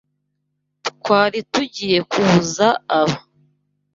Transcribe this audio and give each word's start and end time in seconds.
Twari 0.87 1.39
tugiye 1.51 1.99
kuza 2.11 2.67
Aba. 2.99 3.17